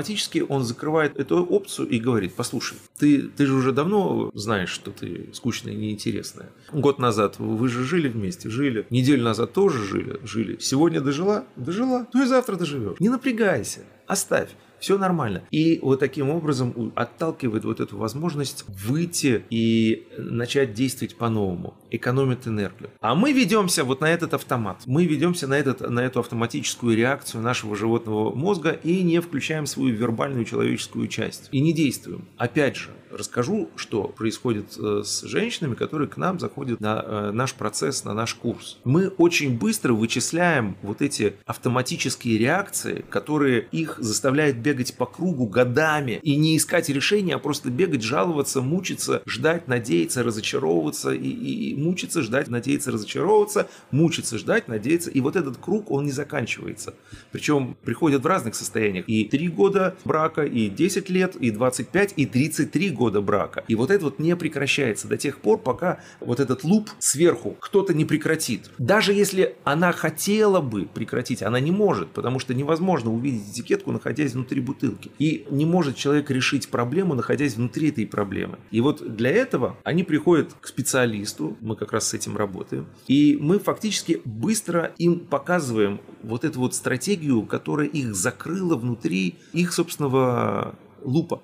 [0.47, 5.29] он закрывает эту опцию и говорит, послушай, ты, ты же уже давно знаешь, что ты
[5.33, 6.49] скучная и неинтересная.
[6.71, 8.85] Год назад вы же жили вместе, жили.
[8.89, 10.57] Неделю назад тоже жили, жили.
[10.59, 11.45] Сегодня дожила?
[11.55, 12.07] Дожила.
[12.13, 12.99] Ну и завтра доживешь.
[12.99, 13.81] Не напрягайся.
[14.07, 14.49] Оставь.
[14.79, 15.43] Все нормально.
[15.51, 21.73] И вот таким образом отталкивает вот эту возможность выйти и начать действовать по-новому.
[21.89, 22.89] Экономит энергию.
[23.01, 24.83] А мы ведемся вот на этот автомат.
[24.85, 29.95] Мы ведемся на, этот, на эту автоматическую реакцию нашего животного мозга и не включаем свою
[29.95, 31.49] вербальную человеческую часть.
[31.51, 32.27] И не действуем.
[32.37, 37.53] Опять же, расскажу, что происходит э, с женщинами, которые к нам заходят на э, наш
[37.53, 38.79] процесс, на наш курс.
[38.83, 46.19] Мы очень быстро вычисляем вот эти автоматические реакции, которые их заставляют бегать по кругу годами
[46.23, 51.75] и не искать решения, а просто бегать, жаловаться, мучиться, ждать, надеяться, разочаровываться и, и- и
[51.75, 55.09] мучиться, ждать, надеяться, разочаровываться, мучиться, ждать, надеяться.
[55.09, 56.93] И вот этот круг, он не заканчивается.
[57.31, 59.07] Причем приходят в разных состояниях.
[59.07, 63.63] И 3 года брака, и 10 лет, и 25, и 33 года брака.
[63.69, 67.93] И вот это вот не прекращается до тех пор, пока вот этот луп сверху кто-то
[67.93, 68.69] не прекратит.
[68.77, 74.33] Даже если она хотела бы прекратить, она не может, потому что невозможно увидеть этикетку, находясь
[74.33, 75.11] внутри бутылки.
[75.19, 78.59] И не может человек решить проблему, находясь внутри этой проблемы.
[78.71, 83.37] И вот для этого они приходят к специалисту, мы как раз с этим работаем, и
[83.39, 90.75] мы фактически быстро им показываем вот эту вот стратегию, которая их закрыла внутри их собственного
[91.03, 91.41] лупа.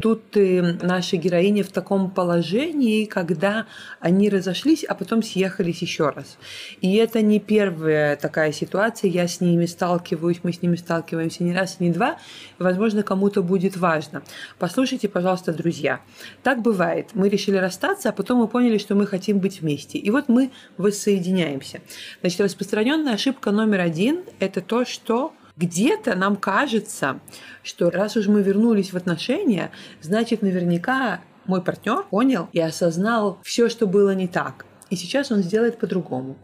[0.00, 3.66] Тут э, наши героини в таком положении, когда
[3.98, 6.38] они разошлись, а потом съехались еще раз.
[6.80, 11.52] И это не первая такая ситуация, я с ними сталкиваюсь, мы с ними сталкиваемся не
[11.52, 12.16] раз, не два.
[12.60, 14.22] Возможно, кому-то будет важно.
[14.60, 16.00] Послушайте, пожалуйста, друзья.
[16.44, 17.08] Так бывает.
[17.14, 19.98] Мы решили расстаться, а потом мы поняли, что мы хотим быть вместе.
[19.98, 21.80] И вот мы воссоединяемся.
[22.20, 27.20] Значит, распространенная ошибка номер один– это то, что где-то нам кажется,
[27.62, 33.68] что раз уж мы вернулись в отношения, значит наверняка мой партнер понял и осознал все,
[33.68, 34.64] что было не так.
[34.90, 36.36] И сейчас он сделает по-другому.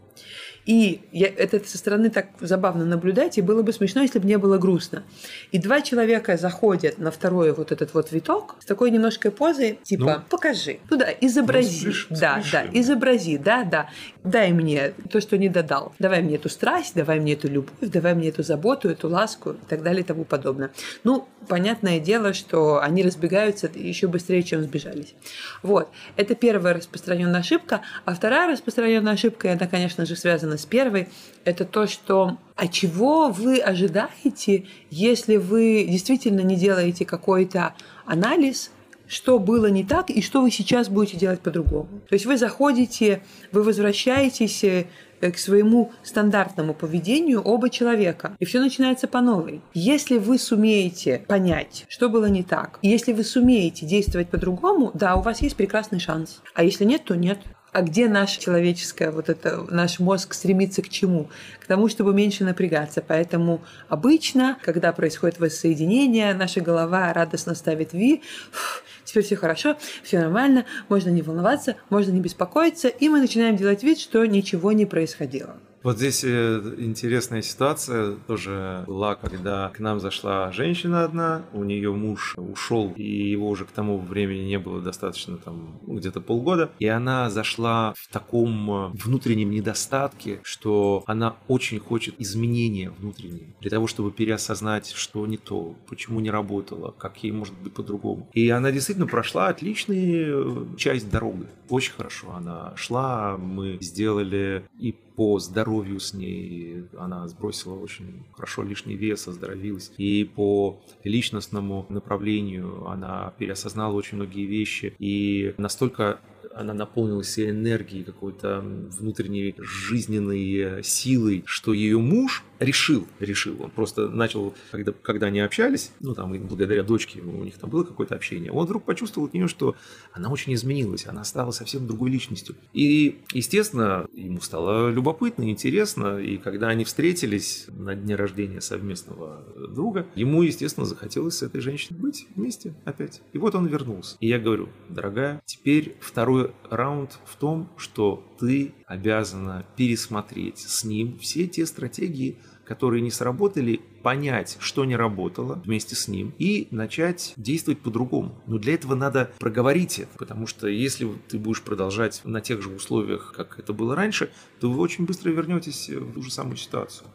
[0.65, 4.39] И я, это со стороны так забавно наблюдать, и было бы смешно, если бы не
[4.39, 5.03] было грустно.
[5.51, 10.03] И два человека заходят на второй вот этот вот виток с такой немножко позой, типа,
[10.03, 10.29] Ну.
[10.29, 10.79] покажи.
[10.89, 11.85] Ну да, изобрази.
[11.85, 12.81] Ну, спеш- да, да, спешим.
[12.81, 13.89] изобрази, да, да.
[14.25, 15.93] Дай мне то, что не додал.
[15.99, 19.65] Давай мне эту страсть, давай мне эту любовь, давай мне эту заботу, эту ласку и
[19.69, 20.71] так далее и тому подобное.
[21.03, 25.13] Ну, понятное дело, что они разбегаются еще быстрее, чем сбежались.
[25.61, 25.89] Вот.
[26.15, 27.81] Это первая распространенная ошибка.
[28.03, 31.07] А вторая распространенная ошибка, и она, конечно же, связана с первой,
[31.43, 38.71] это то, что а чего вы ожидаете, если вы действительно не делаете какой-то анализ,
[39.07, 42.01] что было не так и что вы сейчас будете делать по-другому.
[42.09, 44.85] То есть вы заходите, вы возвращаетесь э,
[45.21, 49.61] к своему стандартному поведению оба человека, и все начинается по новой.
[49.73, 55.21] Если вы сумеете понять, что было не так, если вы сумеете действовать по-другому, да, у
[55.21, 56.41] вас есть прекрасный шанс.
[56.53, 57.39] А если нет, то нет.
[57.71, 61.27] А где наше человеческое, вот это, наш мозг стремится к чему?
[61.59, 63.03] К тому, чтобы меньше напрягаться.
[63.05, 70.19] Поэтому обычно, когда происходит воссоединение, наша голова радостно ставит «ви», «Фух, теперь все хорошо, все
[70.19, 74.85] нормально, можно не волноваться, можно не беспокоиться, и мы начинаем делать вид, что ничего не
[74.85, 75.55] происходило.
[75.85, 81.93] Вот здесь э, интересная ситуация тоже была, когда к нам зашла женщина одна, у нее
[81.93, 86.87] муж ушел, и его уже к тому времени не было достаточно, там, где-то полгода, и
[86.87, 93.85] она зашла в таком э, внутреннем недостатке, что она очень хочет изменения внутренние, для того,
[93.85, 98.27] чтобы переосознать, что не то, почему не работало, как ей может быть по-другому.
[98.33, 105.39] И она действительно прошла отличную часть дороги, очень хорошо она шла, мы сделали и по
[105.39, 106.83] здоровью с ней.
[106.97, 109.91] Она сбросила очень хорошо лишний вес, оздоровилась.
[109.97, 114.95] И по личностному направлению она переосознала очень многие вещи.
[114.99, 116.19] И настолько
[116.53, 124.53] она наполнилась энергией, какой-то внутренней жизненной силой, что ее муж решил, решил, он просто начал,
[124.71, 128.65] когда, когда они общались, ну там благодаря дочке у них там было какое-то общение, он
[128.65, 129.75] вдруг почувствовал от нее, что
[130.13, 132.55] она очень изменилась, она стала совсем другой личностью.
[132.73, 140.07] И, естественно, ему стало любопытно, интересно, и когда они встретились на дне рождения совместного друга,
[140.15, 143.21] ему, естественно, захотелось с этой женщиной быть вместе опять.
[143.33, 144.17] И вот он вернулся.
[144.19, 146.34] И я говорю, дорогая, теперь второй
[146.69, 153.81] раунд в том, что ты обязана пересмотреть с ним все те стратегии, которые не сработали,
[154.05, 158.39] понять, что не работало вместе с ним и начать действовать по-другому.
[158.45, 162.69] Но для этого надо проговорить это, потому что если ты будешь продолжать на тех же
[162.69, 164.29] условиях, как это было раньше,
[164.59, 167.07] то вы очень быстро вернетесь в ту же самую ситуацию.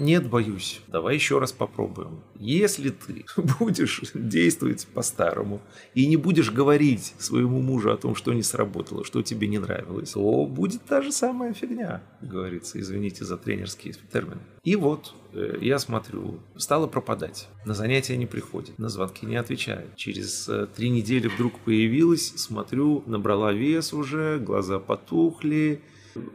[0.00, 0.80] Нет, боюсь.
[0.88, 2.20] Давай еще раз попробуем.
[2.34, 3.24] Если ты
[3.60, 5.60] будешь действовать по-старому
[5.94, 10.10] и не будешь говорить своему мужу о том, что не сработало, что тебе не нравилось,
[10.10, 14.40] то будет та же самая фигня, говорится, извините за тренерский термин.
[14.64, 15.27] И вот э,
[15.60, 17.48] я смотрю, стала пропадать.
[17.64, 19.94] На занятия не приходит, на звонки не отвечает.
[19.96, 25.82] Через э, три недели вдруг появилась, смотрю, набрала вес уже, глаза потухли,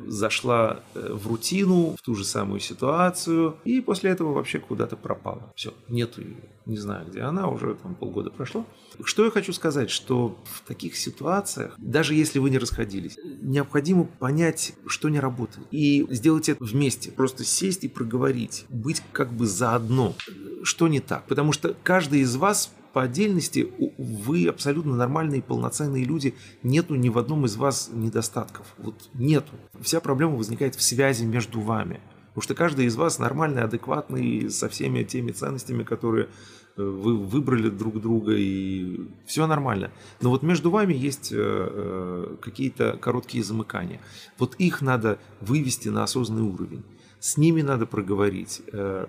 [0.08, 5.52] зашла э, в рутину, в ту же самую ситуацию, и после этого вообще куда-то пропала.
[5.56, 6.38] Все, нету ее.
[6.66, 8.66] Не знаю, где она, уже там полгода прошло.
[9.04, 14.74] Что я хочу сказать, что в таких ситуациях, даже если вы не расходились, необходимо понять,
[14.88, 17.12] что не работает, и сделать это вместе.
[17.12, 20.16] Просто сесть и проговорить, быть как бы заодно,
[20.64, 21.26] что не так.
[21.28, 27.18] Потому что каждый из вас по отдельности вы абсолютно нормальные, полноценные люди, нету ни в
[27.18, 28.68] одном из вас недостатков.
[28.78, 29.52] Вот нету.
[29.82, 32.00] Вся проблема возникает в связи между вами.
[32.28, 36.30] Потому что каждый из вас нормальный, адекватный, со всеми теми ценностями, которые
[36.78, 39.91] э, вы выбрали друг друга, и все нормально.
[40.22, 44.00] Но вот между вами есть э, э, какие-то короткие замыкания.
[44.38, 46.84] Вот их надо вывести на осознанный уровень.
[47.20, 48.62] С ними надо проговорить,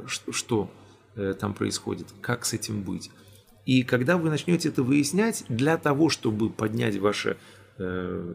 [0.06, 0.70] что
[1.40, 3.10] там происходит, как с этим быть.
[3.66, 7.36] И когда вы начнете это выяснять, для того, чтобы поднять вашу
[7.78, 8.34] э,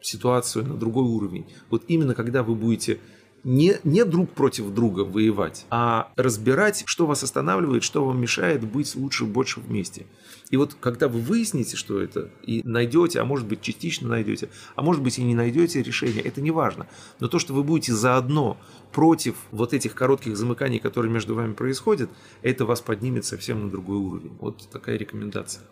[0.00, 2.98] ситуацию на другой уровень, вот именно когда вы будете
[3.44, 8.94] не, не друг против друга воевать, а разбирать, что вас останавливает, что вам мешает быть
[8.96, 10.06] лучше, больше вместе.
[10.54, 14.82] И вот когда вы выясните, что это, и найдете, а может быть частично найдете, а
[14.82, 16.86] может быть и не найдете решение, это не важно.
[17.18, 18.56] Но то, что вы будете заодно
[18.92, 22.08] против вот этих коротких замыканий, которые между вами происходят,
[22.42, 24.36] это вас поднимет совсем на другой уровень.
[24.38, 25.64] Вот такая рекомендация.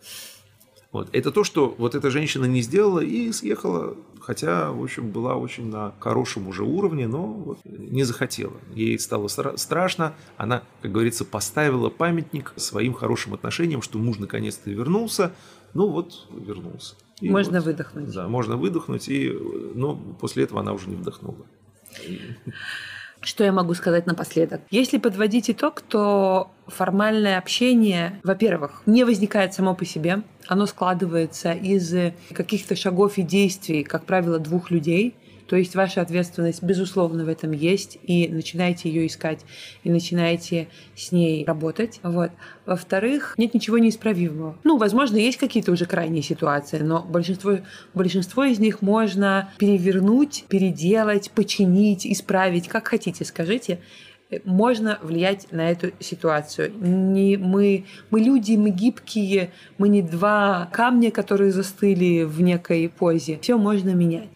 [0.92, 1.08] Вот.
[1.12, 5.66] Это то, что вот эта женщина не сделала и съехала, хотя, в общем, была очень
[5.70, 8.52] на хорошем уже уровне, но вот не захотела.
[8.74, 15.32] Ей стало страшно, она, как говорится, поставила памятник своим хорошим отношениям, что муж наконец-то вернулся,
[15.72, 16.94] ну вот вернулся.
[17.22, 18.12] И можно вот, выдохнуть.
[18.12, 19.30] Да, можно выдохнуть, и,
[19.74, 21.46] но после этого она уже не вдохнула.
[23.22, 24.62] Что я могу сказать напоследок?
[24.70, 30.22] Если подводить итог, то формальное общение, во-первых, не возникает само по себе.
[30.52, 31.94] Оно складывается из
[32.34, 35.14] каких-то шагов и действий, как правило, двух людей.
[35.46, 39.40] То есть ваша ответственность, безусловно, в этом есть, и начинаете ее искать,
[39.82, 42.00] и начинаете с ней работать.
[42.02, 42.32] Вот.
[42.66, 44.58] Во-вторых, нет ничего неисправимого.
[44.62, 47.58] Ну, возможно, есть какие-то уже крайние ситуации, но большинство,
[47.94, 53.78] большинство из них можно перевернуть, переделать, починить, исправить, как хотите, скажите
[54.44, 56.72] можно влиять на эту ситуацию.
[56.78, 63.38] Не, мы, мы люди, мы гибкие, мы не два камня, которые застыли в некой позе.
[63.42, 64.28] Все можно менять.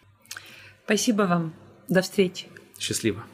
[0.84, 1.54] Спасибо вам.
[1.88, 2.46] До встречи.
[2.78, 3.24] Счастливо.